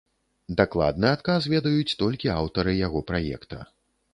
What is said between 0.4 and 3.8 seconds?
Дакладны адказ ведаюць толькі аўтары яго праекта.